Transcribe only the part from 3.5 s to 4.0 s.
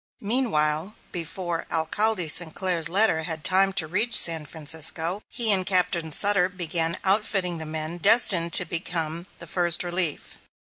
to